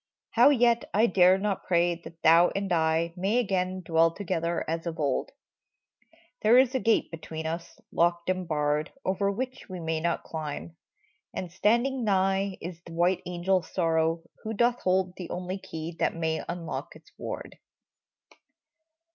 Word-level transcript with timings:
How 0.31 0.49
yet 0.49 0.85
I 0.95 1.05
dare 1.05 1.37
not 1.37 1.63
pray 1.67 1.93
that 1.93 2.23
thou 2.23 2.49
and 2.55 2.73
I 2.73 3.13
Again 3.23 3.73
may 3.75 3.81
dwell 3.83 4.09
together 4.09 4.65
as 4.67 4.87
of 4.87 4.99
old? 4.99 5.29
There 6.41 6.57
is 6.57 6.73
a 6.73 6.79
gate 6.79 7.11
between 7.11 7.45
us, 7.45 7.79
locked 7.93 8.27
and 8.27 8.47
barred. 8.47 8.91
Over 9.05 9.29
which 9.29 9.69
we 9.69 9.79
may 9.79 9.99
not 9.99 10.23
climb; 10.23 10.75
and 11.35 11.51
standing 11.51 12.03
nigh 12.03 12.57
Is 12.61 12.81
the 12.83 12.93
white 12.93 13.21
angel 13.27 13.61
Sorrow, 13.61 14.23
who 14.41 14.53
doth 14.55 14.81
hold 14.81 15.13
The 15.17 15.29
only 15.29 15.59
key 15.59 15.95
that 15.99 16.15
may 16.15 16.43
unlock 16.49 16.95
its 16.95 17.11
ward 17.19 17.59